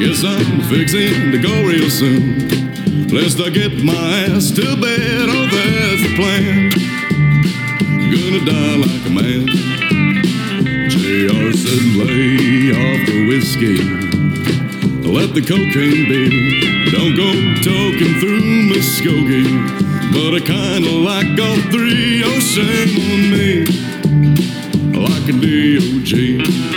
Guess 0.00 0.24
I'm 0.24 0.60
fixing 0.62 1.30
to 1.32 1.38
go 1.38 1.62
real 1.66 1.88
soon. 1.88 2.71
Lest 3.12 3.40
I 3.40 3.50
get 3.50 3.84
my 3.84 3.92
ass 3.92 4.50
to 4.52 4.62
bed. 4.80 5.28
Oh, 5.28 5.46
that's 5.52 6.02
the 6.02 6.16
plan. 6.16 6.70
Gonna 8.10 8.42
die 8.42 8.76
like 8.76 9.04
a 9.04 9.10
man. 9.10 9.46
JR 10.88 11.52
said, 11.52 11.84
lay 12.00 12.72
off 12.72 13.06
the 13.06 13.26
whiskey. 13.28 13.76
Let 15.06 15.34
the 15.34 15.42
cocaine 15.42 16.08
be. 16.08 16.90
Don't 16.90 17.14
go 17.14 17.30
talking 17.60 18.18
through 18.18 18.40
Muskogee. 18.70 19.60
But 20.14 20.34
I 20.34 20.40
kinda 20.40 20.90
like 20.90 21.38
all 21.38 21.60
three. 21.70 22.22
Oh, 22.24 22.40
shame 22.40 22.96
on 23.12 23.30
me 23.30 23.82
like 24.98 25.28
a 25.28 25.32
DOG. 25.32 26.71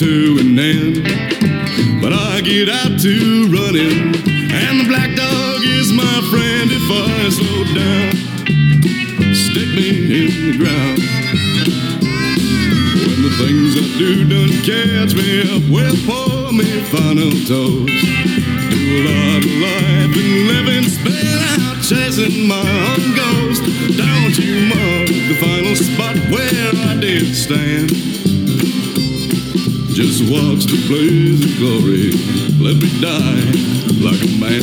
To 0.00 0.38
an 0.40 0.58
end. 0.58 1.04
But 2.00 2.14
I 2.14 2.40
get 2.40 2.70
out 2.70 2.98
to 3.04 3.52
running, 3.52 4.16
and 4.48 4.80
the 4.80 4.86
black 4.88 5.14
dog 5.14 5.60
is 5.60 5.92
my 5.92 6.16
friend 6.32 6.72
if 6.72 6.88
I 6.88 7.28
slow 7.28 7.64
down. 7.76 8.08
Stick 9.36 9.68
me 9.76 9.90
in 10.08 10.52
the 10.52 10.56
ground. 10.56 11.04
When 12.96 13.20
the 13.28 13.32
things 13.44 13.76
I 13.76 13.84
do 14.00 14.24
done 14.24 14.56
catch 14.64 15.12
me 15.12 15.44
up, 15.52 15.68
well, 15.68 15.92
pour 16.08 16.50
me 16.50 16.80
final 16.88 17.36
toast. 17.44 17.92
Do 18.72 18.80
a 18.80 19.04
lot 19.04 19.44
of 19.44 19.52
life 19.60 20.16
and 20.16 20.32
living, 20.48 20.88
spin 20.88 21.44
out 21.60 21.76
chasing 21.84 22.48
my 22.48 22.64
own 22.88 23.04
ghost. 23.20 23.68
Don't 24.00 24.32
you 24.40 24.64
mark 24.64 25.08
the 25.28 25.36
final 25.44 25.76
spot 25.76 26.16
where 26.32 26.88
I 26.88 26.96
did 26.98 27.36
stand. 27.36 28.39
Just 30.00 30.22
watch 30.22 30.64
the 30.64 30.82
blaze 30.88 31.44
of 31.44 31.58
glory. 31.58 32.10
Let 32.58 32.76
me 32.80 32.88
die 33.02 33.52
like 34.00 34.22
a 34.22 34.32
man. 34.40 34.62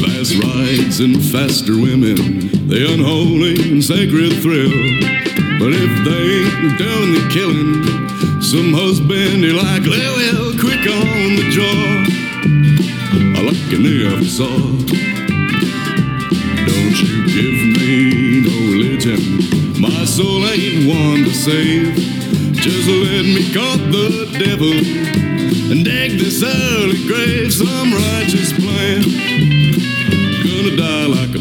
Fast 0.00 0.40
rides 0.40 1.00
and 1.00 1.20
faster 1.20 1.72
women, 1.72 2.68
the 2.68 2.92
unholy 2.94 3.72
and 3.72 3.82
sacred 3.82 4.32
thrill. 4.40 5.25
But 5.58 5.72
if 5.72 6.04
they 6.04 6.24
ain't 6.44 6.78
doing 6.78 7.12
the 7.16 7.28
killing, 7.32 8.40
some 8.42 8.72
husband 8.74 9.42
you 9.42 9.54
like, 9.54 9.82
they 9.82 10.08
will 10.18 10.52
quick 10.60 10.84
on 10.84 11.36
the 11.36 11.48
jaw. 11.50 12.16
I 13.34 13.42
like 13.42 13.72
an 13.72 13.82
never 13.82 14.24
saw. 14.24 14.52
Don't 16.68 16.96
you 17.00 17.24
give 17.32 17.58
me 17.72 18.44
no 18.44 18.54
religion, 18.72 19.80
my 19.80 20.04
soul 20.04 20.44
ain't 20.46 20.86
one 20.86 21.24
to 21.24 21.32
save. 21.32 21.94
Just 22.52 22.88
let 22.88 23.24
me 23.24 23.52
court 23.54 23.80
the 23.90 24.28
devil 24.38 24.76
and 25.72 25.84
dig 25.84 26.18
this 26.18 26.42
early 26.42 27.00
grave, 27.06 27.52
some 27.52 27.92
righteous 27.92 28.52
plan. 28.52 29.02
Gonna 30.44 30.76
die 30.76 31.06
like 31.06 31.34
a 31.34 31.38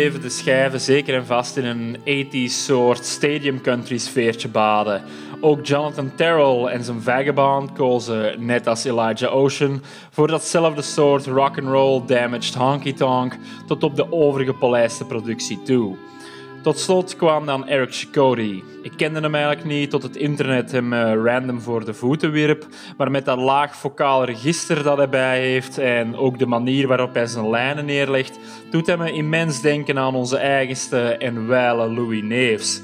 de 0.00 0.28
schijven 0.28 0.80
zeker 0.80 1.14
en 1.14 1.26
vast 1.26 1.56
in 1.56 1.64
een 1.64 1.96
80s 1.98 2.52
soort 2.52 3.04
stadium 3.04 3.60
country 3.60 3.98
sfeertje 3.98 4.48
baden. 4.48 5.02
Ook 5.40 5.66
Jonathan 5.66 6.14
Terrell 6.14 6.64
en 6.64 6.84
zijn 6.84 7.02
Vagabond 7.02 7.72
kozen, 7.72 8.46
net 8.46 8.66
als 8.66 8.84
Elijah 8.84 9.34
Ocean, 9.34 9.82
voor 10.10 10.28
datzelfde 10.28 10.82
soort 10.82 11.26
rock'n'roll 11.26 12.02
damaged 12.06 12.54
honky 12.54 12.92
tonk 12.92 13.36
tot 13.66 13.82
op 13.82 13.96
de 13.96 14.12
overige 14.12 14.52
polijste 14.52 15.04
productie 15.04 15.62
toe. 15.62 15.96
Tot 16.62 16.78
slot 16.78 17.16
kwam 17.16 17.46
dan 17.46 17.68
Eric 17.68 17.94
Chakotay. 17.94 18.62
Ik 18.82 18.92
kende 18.96 19.20
hem 19.20 19.34
eigenlijk 19.34 19.66
niet 19.66 19.90
tot 19.90 20.02
het 20.02 20.16
internet 20.16 20.72
hem 20.72 20.92
eh, 20.92 21.12
random 21.24 21.60
voor 21.60 21.84
de 21.84 21.94
voeten 21.94 22.30
wierp, 22.30 22.66
maar 22.96 23.10
met 23.10 23.24
dat 23.24 23.38
laag 23.38 23.76
vocaal 23.76 24.24
register 24.24 24.82
dat 24.82 24.96
hij 24.96 25.08
bij 25.08 25.40
heeft 25.40 25.78
en 25.78 26.16
ook 26.16 26.38
de 26.38 26.46
manier 26.46 26.88
waarop 26.88 27.14
hij 27.14 27.26
zijn 27.26 27.50
lijnen 27.50 27.84
neerlegt, 27.84 28.38
doet 28.70 28.86
hij 28.86 28.96
me 28.96 29.12
immens 29.12 29.60
denken 29.60 29.98
aan 29.98 30.14
onze 30.14 30.36
eigenste 30.36 31.00
en 31.00 31.46
wijle 31.46 31.90
Louis 31.90 32.22
Neefs. 32.22 32.82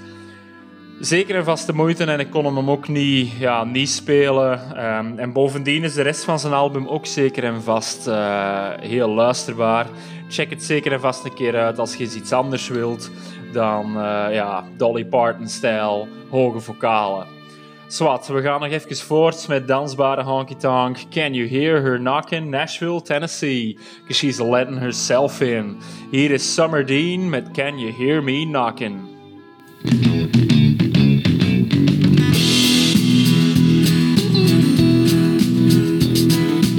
Zeker 1.00 1.36
en 1.36 1.44
vast 1.44 1.66
de 1.66 1.72
moeite 1.72 2.04
en 2.04 2.20
ik 2.20 2.30
kon 2.30 2.56
hem 2.56 2.70
ook 2.70 2.88
niet, 2.88 3.32
ja, 3.32 3.64
niet 3.64 3.90
spelen. 3.90 4.76
Ehm, 4.76 5.18
en 5.18 5.32
bovendien 5.32 5.84
is 5.84 5.94
de 5.94 6.02
rest 6.02 6.24
van 6.24 6.38
zijn 6.38 6.52
album 6.52 6.86
ook 6.86 7.06
zeker 7.06 7.44
en 7.44 7.62
vast 7.62 8.06
eh, 8.06 8.68
heel 8.80 9.08
luisterbaar. 9.08 9.86
Check 10.28 10.50
het 10.50 10.64
zeker 10.64 10.92
en 10.92 11.00
vast 11.00 11.24
een 11.24 11.34
keer 11.34 11.56
uit 11.56 11.78
als 11.78 11.94
je 11.94 12.04
iets 12.04 12.32
anders 12.32 12.68
wilt 12.68 13.10
dan 13.52 13.86
eh, 13.86 14.34
ja, 14.34 14.64
Dolly 14.76 15.04
Parton-stijl 15.04 16.08
hoge 16.30 16.60
vocalen. 16.60 17.26
Swat, 17.88 18.26
we 18.26 18.42
gaan 18.42 18.60
nog 18.60 18.70
even 18.70 18.96
voort 18.96 19.48
met 19.48 19.68
dansbare 19.68 20.22
honky 20.22 20.54
tonk. 20.54 20.98
Can 21.10 21.34
you 21.34 21.48
hear 21.48 21.82
her 21.82 21.98
knocking? 21.98 22.50
Nashville, 22.50 23.02
Tennessee. 23.02 23.78
Cause 24.06 24.18
she's 24.18 24.38
letting 24.38 24.78
herself 24.78 25.40
in. 25.40 25.78
Hier 26.10 26.30
is 26.30 26.54
Summer 26.54 26.86
Dean 26.86 27.30
met 27.30 27.50
Can 27.52 27.78
You 27.78 27.92
Hear 27.92 28.22
Me 28.22 28.44
Knocking? 28.44 29.14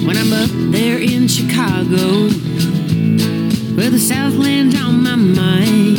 when 0.08 0.16
I'm 0.16 0.32
up 0.32 0.50
there 0.72 0.98
in 0.98 1.28
Chicago, 1.28 2.30
where 3.76 3.90
the 3.90 4.00
Southland's 4.00 4.82
on 4.82 5.04
my 5.04 5.16
mind. 5.16 5.97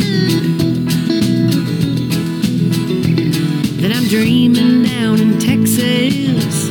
Dreaming 4.09 4.81
down 4.81 5.19
in 5.19 5.37
Texas, 5.37 6.67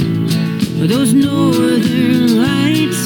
with 0.80 0.90
those 0.90 1.14
northern 1.14 2.36
lights. 2.36 2.98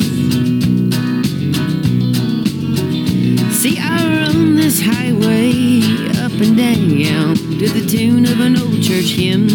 See, 3.55 3.79
I 3.79 4.09
run 4.09 4.57
this 4.57 4.81
highway 4.81 5.83
up 6.25 6.33
and 6.41 6.57
down 6.57 7.35
to 7.59 7.69
the 7.69 7.87
tune 7.87 8.25
of 8.25 8.41
an 8.41 8.57
old 8.57 8.83
church 8.83 9.11
hymn. 9.11 9.49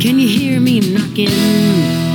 Can 0.00 0.18
you 0.18 0.26
hear 0.26 0.58
me 0.58 0.80
knocking? 0.80 1.30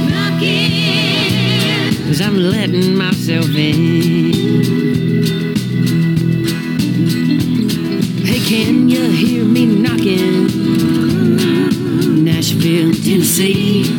Knocking. 0.09 1.95
Cause 2.07 2.19
I'm 2.19 2.35
letting 2.35 2.97
myself 2.97 3.47
in. 3.55 4.46
be 9.57 9.65
knocking. 9.65 10.45
Nashville, 12.23 12.93
Tennessee. 12.93 13.96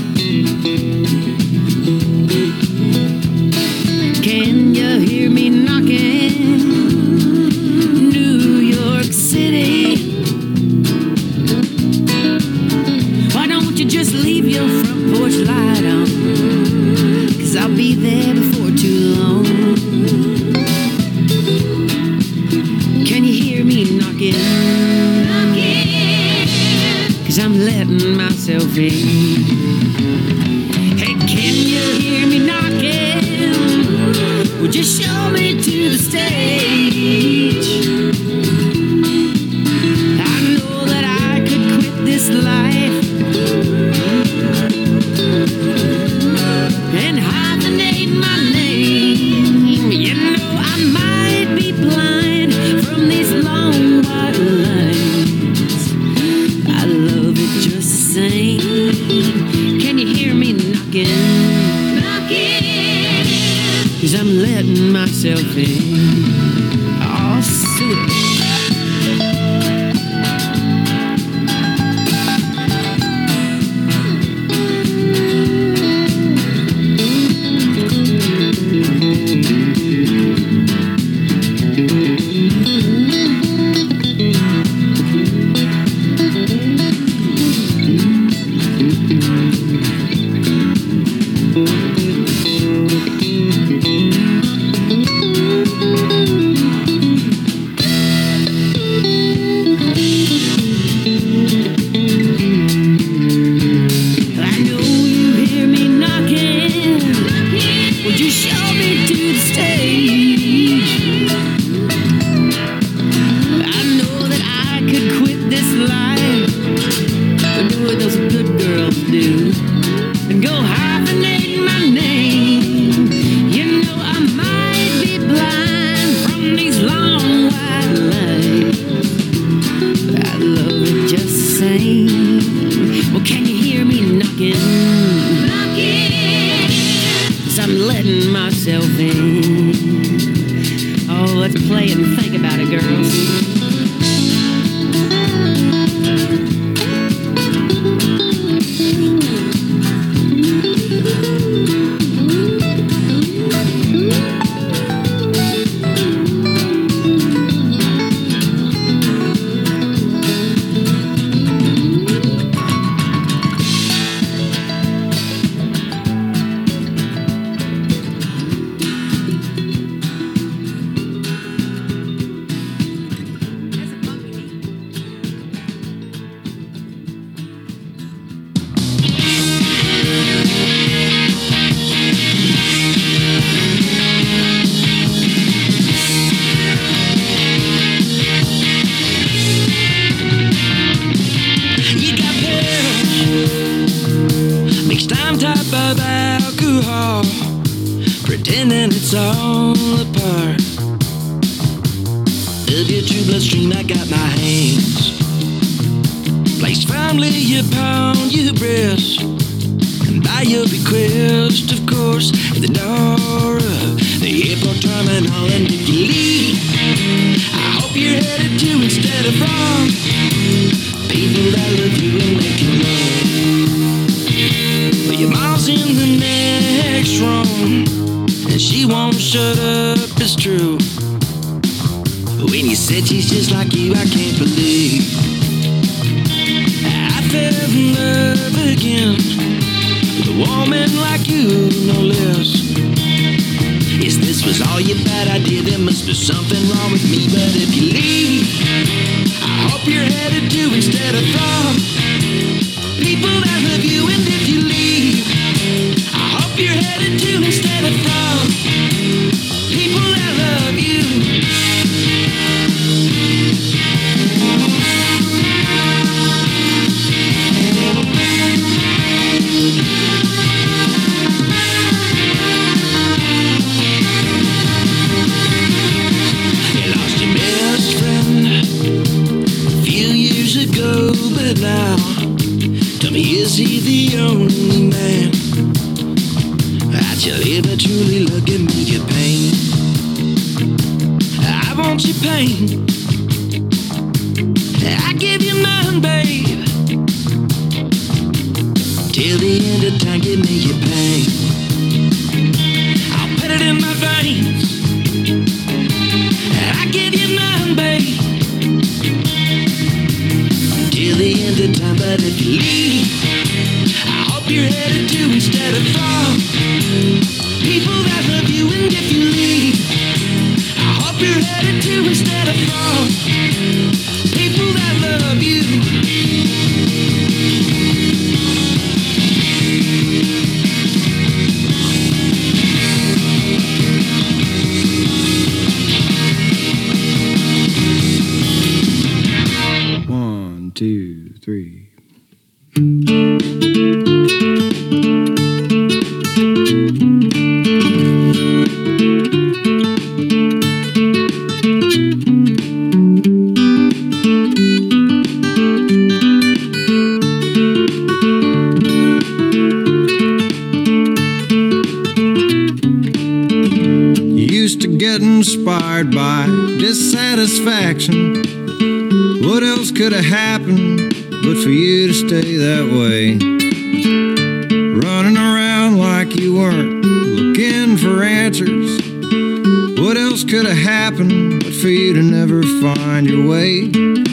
find 382.81 383.29
your 383.29 383.49
way. 383.49 383.81
And 383.81 384.24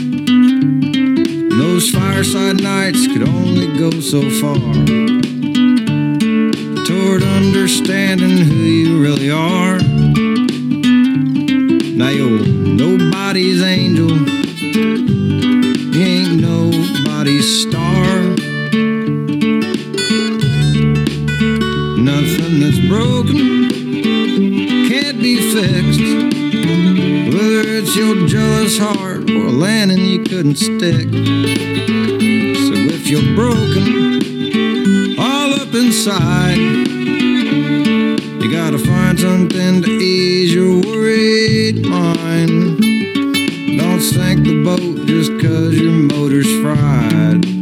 those 1.51 1.89
fireside 1.89 2.61
nights 2.61 3.07
could 3.07 3.27
only 3.27 3.75
go 3.77 3.89
so 3.99 4.21
far. 4.41 4.55
Toward 6.85 7.23
understanding 7.23 8.37
who 8.37 8.53
you 8.53 9.01
really 9.01 9.31
are. 9.31 9.79
Now 11.97 12.09
you're 12.09 12.54
stick. 30.57 31.09
So 32.65 32.73
if 32.95 33.07
you're 33.07 33.35
broken 33.35 35.19
all 35.19 35.53
up 35.53 35.73
inside, 35.73 36.57
you 38.41 38.51
gotta 38.51 38.77
find 38.77 39.19
something 39.19 39.81
to 39.81 39.91
ease 39.91 40.53
your 40.53 40.81
worried 40.81 41.85
mind. 41.85 42.79
Don't 43.79 44.01
sink 44.01 44.43
the 44.45 44.63
boat 44.63 45.05
just 45.05 45.31
cause 45.41 45.77
your 45.77 45.91
motor's 45.91 46.51
fried. 46.61 47.54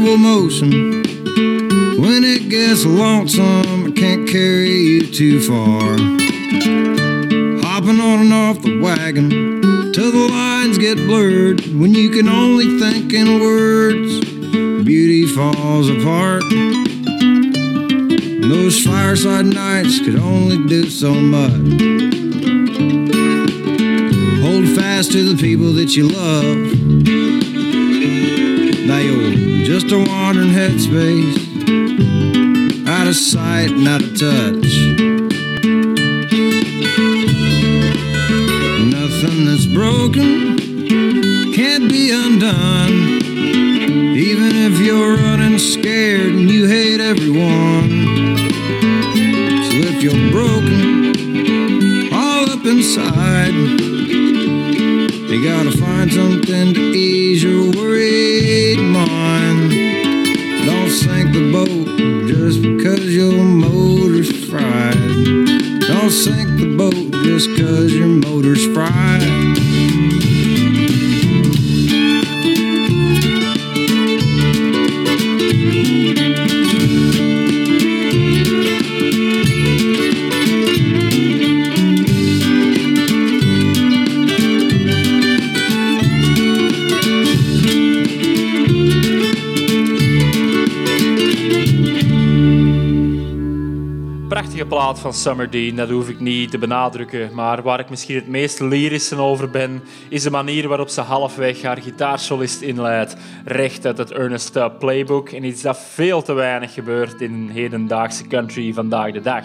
motion. 0.00 1.02
When 2.00 2.24
it 2.24 2.48
gets 2.48 2.84
lonesome, 2.84 3.86
I 3.86 3.90
can't 3.90 4.28
carry 4.28 4.70
you 4.70 5.12
too 5.12 5.40
far. 5.40 5.96
Hopping 7.62 8.00
on 8.00 8.20
and 8.20 8.32
off 8.32 8.62
the 8.62 8.80
wagon 8.80 9.30
till 9.92 10.12
the 10.12 10.28
lines 10.30 10.78
get 10.78 10.98
blurred. 10.98 11.60
When 11.74 11.94
you 11.94 12.10
can 12.10 12.28
only 12.28 12.78
think 12.78 13.12
in 13.12 13.40
words, 13.40 14.20
beauty 14.84 15.26
falls 15.26 15.88
apart. 15.88 16.44
And 16.44 18.44
those 18.44 18.84
fireside 18.84 19.46
nights 19.46 19.98
could 19.98 20.16
only 20.16 20.64
do 20.68 20.88
so 20.88 21.12
much. 21.12 21.50
Hold 24.42 24.68
fast 24.76 25.10
to 25.12 25.34
the 25.34 25.36
people 25.40 25.72
that 25.72 25.96
you 25.96 26.08
love. 26.08 26.57
Just 29.88 30.06
a 30.06 30.10
wandering 30.10 30.50
headspace, 30.50 31.38
out 32.86 33.06
of 33.06 33.16
sight 33.16 33.70
and 33.70 33.88
out 33.88 34.02
of 34.02 34.10
touch. 34.10 34.68
Nothing 38.92 39.46
that's 39.46 39.64
broken 39.64 40.58
can't 41.54 41.88
be 41.88 42.10
undone. 42.10 43.22
Even 44.14 44.56
if 44.56 44.78
you're 44.78 45.16
running 45.16 45.58
scared 45.58 46.34
and 46.34 46.50
you 46.50 46.66
hate 46.66 47.00
everyone. 47.00 47.88
So 49.64 49.74
if 49.88 50.02
you're 50.02 50.30
broken, 50.30 52.12
all 52.12 52.50
up 52.50 52.66
inside, 52.66 53.54
you 55.30 55.42
gotta 55.42 55.70
find 55.78 56.12
something 56.12 56.74
to 56.74 56.80
eat. 56.80 57.07
Because 67.78 67.94
your 67.94 68.08
motor's 68.08 68.66
fried. 68.74 69.97
Van 94.98 95.14
Summer 95.14 95.50
Dean, 95.50 95.76
dat 95.76 95.88
hoef 95.88 96.08
ik 96.08 96.20
niet 96.20 96.50
te 96.50 96.58
benadrukken. 96.58 97.34
Maar 97.34 97.62
waar 97.62 97.80
ik 97.80 97.90
misschien 97.90 98.14
het 98.14 98.28
meest 98.28 98.60
lyrische 98.60 99.16
over 99.16 99.50
ben, 99.50 99.82
is 100.08 100.22
de 100.22 100.30
manier 100.30 100.68
waarop 100.68 100.88
ze 100.88 101.00
halfweg 101.00 101.62
haar 101.62 101.82
gitaarsolist 101.82 102.60
inleidt. 102.60 103.16
Recht 103.44 103.86
uit 103.86 103.98
het 103.98 104.12
Ernest 104.12 104.78
playbook. 104.78 105.28
En 105.30 105.44
iets 105.44 105.62
dat 105.62 105.78
veel 105.78 106.22
te 106.22 106.32
weinig 106.32 106.74
gebeurt 106.74 107.20
in 107.20 107.48
hedendaagse 107.52 108.26
country 108.26 108.72
vandaag 108.72 109.12
de 109.12 109.20
dag. 109.20 109.44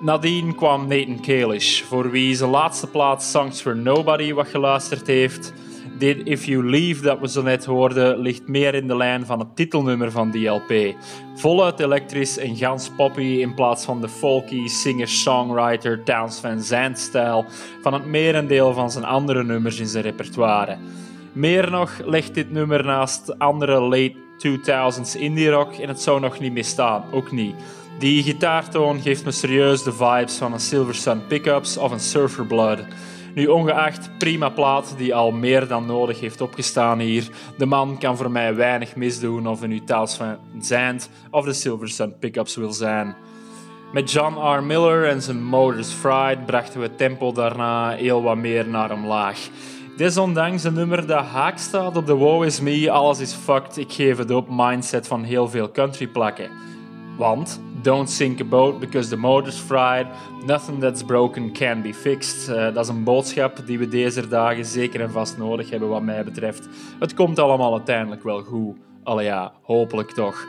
Nadien 0.00 0.54
kwam 0.54 0.88
Nathan 0.88 1.20
Kalish, 1.20 1.82
voor 1.82 2.10
wie 2.10 2.34
zijn 2.34 2.50
laatste 2.50 2.86
plaat 2.86 3.22
Songs 3.22 3.60
for 3.60 3.76
Nobody 3.76 4.32
wat 4.32 4.48
geluisterd 4.48 5.06
heeft. 5.06 5.52
Dit 5.98 6.26
If 6.26 6.44
You 6.44 6.70
Leave 6.70 7.02
dat 7.02 7.20
we 7.20 7.28
zo 7.28 7.42
net 7.42 7.64
hoorden, 7.64 8.18
ligt 8.18 8.48
meer 8.48 8.74
in 8.74 8.86
de 8.86 8.96
lijn 8.96 9.26
van 9.26 9.38
het 9.38 9.56
titelnummer 9.56 10.10
van 10.10 10.30
die 10.30 10.48
LP. 10.48 10.94
Voluit 11.34 11.80
elektrisch 11.80 12.38
en 12.38 12.56
gans 12.56 12.90
poppy 12.96 13.22
in 13.40 13.54
plaats 13.54 13.84
van 13.84 14.00
de 14.00 14.08
folky 14.08 14.66
singer-songwriter 14.66 16.02
Towns 16.04 16.40
Van 16.40 16.62
Zandt-stijl 16.62 17.44
van 17.82 17.92
het 17.92 18.06
merendeel 18.06 18.72
van 18.72 18.90
zijn 18.90 19.04
andere 19.04 19.44
nummers 19.44 19.80
in 19.80 19.86
zijn 19.86 20.04
repertoire. 20.04 20.76
Meer 21.32 21.70
nog 21.70 21.92
legt 22.04 22.34
dit 22.34 22.50
nummer 22.50 22.84
naast 22.84 23.38
andere 23.38 23.80
late 23.80 24.14
2000s 24.46 25.20
indie 25.20 25.50
rock 25.50 25.72
en 25.72 25.88
het 25.88 26.00
zou 26.00 26.20
nog 26.20 26.38
niet 26.38 26.52
misstaan, 26.52 27.04
ook 27.12 27.32
niet. 27.32 27.54
Die 27.98 28.22
gitaartoon 28.22 29.00
geeft 29.00 29.24
me 29.24 29.30
serieus 29.30 29.82
de 29.82 29.92
vibes 29.92 30.36
van 30.36 30.52
een 30.52 30.60
Silver 30.60 30.94
Sun 30.94 31.26
Pickups 31.26 31.76
of 31.76 31.90
een 31.90 32.00
Surfer 32.00 32.46
Blood. 32.46 32.78
Nu 33.34 33.46
ongeacht, 33.46 34.10
prima 34.18 34.48
plaat 34.48 34.94
die 34.96 35.14
al 35.14 35.30
meer 35.30 35.68
dan 35.68 35.86
nodig 35.86 36.20
heeft 36.20 36.40
opgestaan 36.40 36.98
hier. 36.98 37.28
De 37.56 37.66
man 37.66 37.98
kan 37.98 38.16
voor 38.16 38.30
mij 38.30 38.54
weinig 38.54 38.96
misdoen 38.96 39.46
of 39.46 39.58
hij 39.58 39.68
nu 39.68 39.82
van 39.86 40.36
Zandt 40.60 41.10
of 41.30 41.44
de 41.44 41.52
Silver 41.52 41.88
Sun 41.88 42.18
Pickups 42.18 42.56
wil 42.56 42.72
zijn. 42.72 43.16
Met 43.92 44.12
John 44.12 44.56
R. 44.56 44.62
Miller 44.62 45.08
en 45.08 45.22
zijn 45.22 45.44
Motors 45.44 45.92
Fried 45.92 46.46
brachten 46.46 46.80
we 46.80 46.94
tempo 46.94 47.32
daarna 47.32 47.90
heel 47.90 48.22
wat 48.22 48.36
meer 48.36 48.68
naar 48.68 48.92
omlaag. 48.92 49.38
Desondanks 49.96 50.64
een 50.64 50.74
nummer 50.74 51.06
dat 51.06 51.24
haak 51.24 51.58
staat 51.58 51.96
op 51.96 52.06
de 52.06 52.14
Woe 52.14 52.46
is 52.46 52.60
Me, 52.60 52.90
alles 52.90 53.18
is 53.18 53.32
fucked, 53.32 53.76
ik 53.76 53.92
geef 53.92 54.18
het 54.18 54.30
op 54.30 54.46
mindset 54.50 55.06
van 55.06 55.22
heel 55.22 55.48
veel 55.48 55.70
countryplakken. 55.70 56.50
Want 57.18 57.60
don't 57.82 58.10
sink 58.10 58.40
a 58.40 58.44
boat 58.44 58.80
because 58.80 59.08
the 59.08 59.16
motor's 59.16 59.58
fried. 59.58 60.06
Nothing 60.46 60.80
that's 60.80 61.02
broken 61.02 61.52
can 61.52 61.82
be 61.82 61.94
fixed. 61.94 62.48
Eh, 62.48 62.74
dat 62.74 62.84
is 62.84 62.88
een 62.88 63.04
boodschap 63.04 63.66
die 63.66 63.78
we 63.78 63.88
deze 63.88 64.28
dagen 64.28 64.64
zeker 64.64 65.00
en 65.00 65.10
vast 65.10 65.38
nodig 65.38 65.70
hebben, 65.70 65.88
wat 65.88 66.02
mij 66.02 66.24
betreft. 66.24 66.68
Het 66.98 67.14
komt 67.14 67.38
allemaal 67.38 67.72
uiteindelijk 67.72 68.22
wel 68.22 68.42
goed. 68.42 68.76
Allee 69.02 69.24
ja, 69.24 69.52
hopelijk 69.62 70.10
toch. 70.10 70.46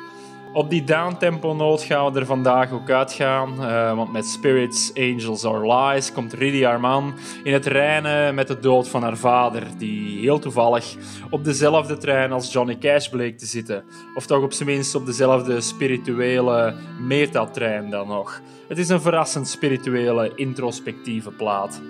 Op 0.54 0.70
die 0.70 0.84
downtempo 0.84 1.54
noot 1.54 1.82
gaan 1.82 2.14
we 2.14 2.20
er 2.20 2.26
vandaag 2.26 2.72
ook 2.72 2.89
uitgaan, 2.89 3.64
eh, 3.64 3.95
want 3.95 4.12
met 4.12 4.26
Spirits, 4.26 4.91
Angels 4.95 5.45
or 5.45 5.74
Lies 5.74 6.12
komt 6.12 6.34
Riddy 6.34 6.66
Arman 6.66 7.14
in 7.43 7.54
het 7.54 7.66
reinen 7.66 8.36
met 8.36 8.47
de 8.47 8.60
dood 8.60 8.89
van 8.89 9.04
haar 9.04 9.18
vader, 9.18 9.64
die 9.78 10.20
heel 10.20 10.39
toevallig 10.39 10.95
op 11.30 11.43
dezelfde 11.43 11.97
trein 11.97 12.32
als 12.32 12.52
Johnny 12.52 12.78
Cash 12.78 13.08
bleek 13.08 13.38
te 13.38 13.45
zitten. 13.45 13.84
Of 14.16 14.26
toch 14.26 14.43
op 14.43 14.54
zijn 14.54 14.70
minst 14.70 14.95
op 14.95 15.06
dezelfde 15.06 15.62
spirituele 15.62 16.76
metatrein 17.00 17.89
dan 17.89 18.08
nog. 18.08 18.41
Het 18.68 18.78
is 18.78 18.89
een 18.89 19.02
verrassend 19.02 19.47
spirituele, 19.47 20.32
introspectieve 20.36 21.32
plaat. 21.32 21.82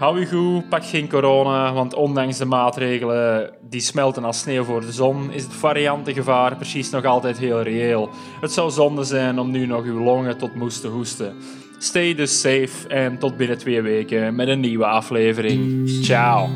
Hou 0.00 0.20
je 0.20 0.26
goed, 0.26 0.68
pak 0.68 0.84
geen 0.84 1.08
corona, 1.08 1.72
want 1.72 1.94
ondanks 1.94 2.38
de 2.38 2.44
maatregelen 2.44 3.50
die 3.68 3.80
smelten 3.80 4.24
als 4.24 4.38
sneeuw 4.38 4.64
voor 4.64 4.80
de 4.80 4.92
zon, 4.92 5.32
is 5.32 5.42
het 5.42 5.52
variantengevaar 5.52 6.56
precies 6.56 6.90
nog 6.90 7.04
altijd 7.04 7.38
heel 7.38 7.62
reëel. 7.62 8.08
Het 8.40 8.52
zou 8.52 8.70
zonde 8.70 9.04
zijn 9.04 9.38
om 9.38 9.50
nu 9.50 9.66
nog 9.66 9.84
uw 9.84 10.02
longen 10.02 10.38
tot 10.38 10.54
moest 10.54 10.80
te 10.80 10.88
hoesten. 10.88 11.34
Stay 11.78 12.14
dus 12.14 12.40
safe 12.40 12.88
en 12.88 13.18
tot 13.18 13.36
binnen 13.36 13.58
twee 13.58 13.82
weken 13.82 14.34
met 14.34 14.48
een 14.48 14.60
nieuwe 14.60 14.86
aflevering. 14.86 15.88
Ciao. 15.88 16.48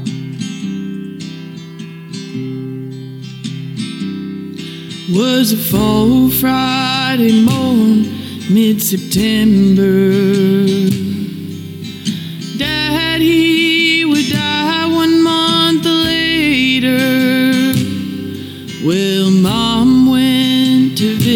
was 5.09 5.53
a 5.53 5.57
fall 5.57 6.29
Friday 6.31 7.43
morn, 7.43 8.07
mid 8.49 8.83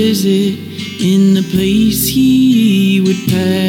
visit 0.09 0.59
in 1.03 1.35
the 1.35 1.43
place 1.55 2.09
he 2.09 2.99
would 3.05 3.23
pass. 3.29 3.69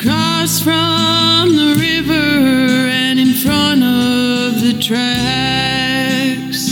Cross 0.00 0.60
from 0.62 1.54
the 1.54 1.76
river 1.78 2.28
and 3.02 3.20
in 3.20 3.34
front 3.34 3.82
of 3.82 4.62
the 4.62 4.72
tracks. 4.80 6.62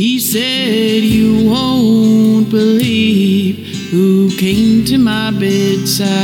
He 0.00 0.20
said, 0.20 1.02
You 1.02 1.50
won't 1.50 2.48
believe 2.48 3.90
who 3.90 4.30
came 4.36 4.84
to 4.84 4.98
my 4.98 5.32
bedside. 5.32 6.16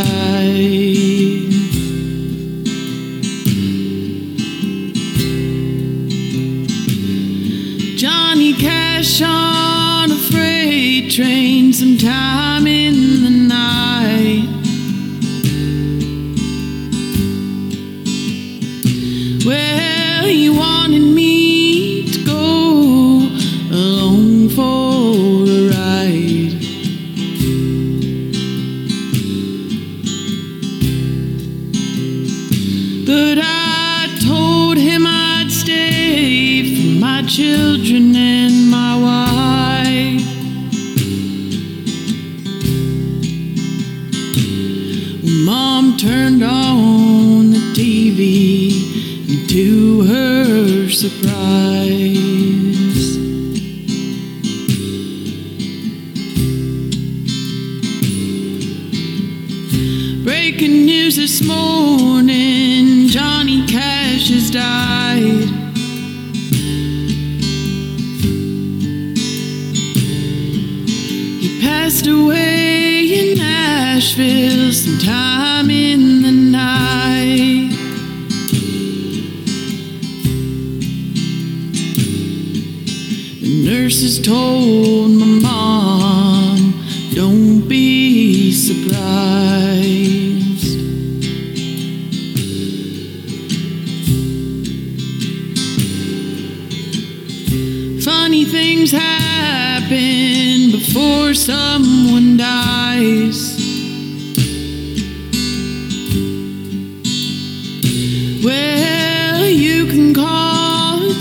Johnny 8.02 8.52
Cash 8.52 9.22
on 9.22 10.10
a 10.10 10.16
freight 10.16 11.08
train 11.12 11.72
sometime 11.72 12.66
in 12.66 13.22
the 13.22 13.30
night. 13.30 14.01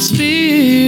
speak. 0.01 0.80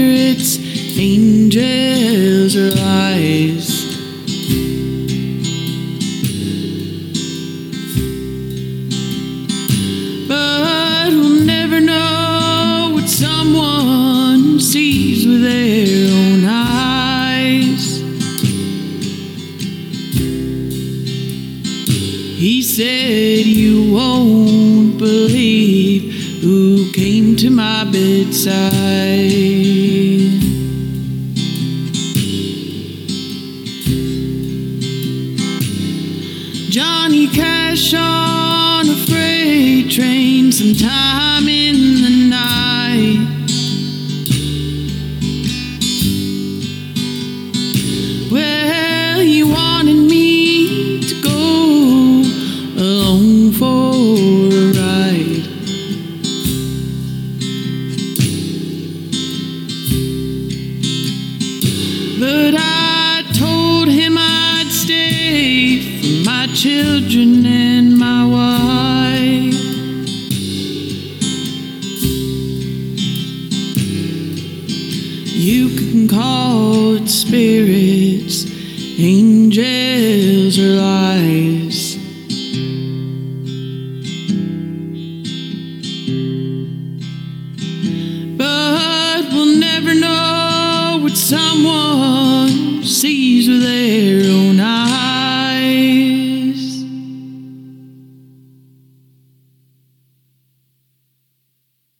Side. 28.31 29.32